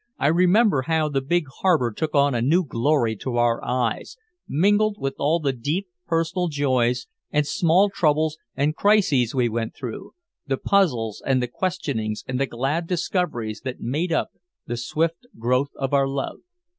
I 0.17 0.29
remember 0.29 0.81
how 0.87 1.09
the 1.09 1.21
big 1.21 1.45
harbor 1.59 1.91
took 1.93 2.15
on 2.15 2.33
a 2.33 2.41
new 2.41 2.65
glory 2.65 3.15
to 3.17 3.37
our 3.37 3.63
eyes, 3.63 4.17
mingled 4.47 4.97
with 4.97 5.13
all 5.19 5.39
the 5.39 5.53
deep 5.53 5.89
personal 6.07 6.47
joys 6.47 7.05
and 7.29 7.45
small 7.45 7.91
troubles 7.91 8.35
and 8.55 8.75
crises 8.75 9.35
we 9.35 9.47
went 9.47 9.75
through, 9.75 10.15
the 10.47 10.57
puzzles 10.57 11.21
and 11.23 11.39
the 11.39 11.47
questionings 11.47 12.23
and 12.27 12.39
the 12.39 12.47
glad 12.47 12.87
discoveries 12.87 13.61
that 13.63 13.79
made 13.79 14.11
up 14.11 14.29
the 14.65 14.75
swift 14.75 15.27
growth 15.37 15.69
of 15.75 15.93
our 15.93 16.07
love. 16.07 16.39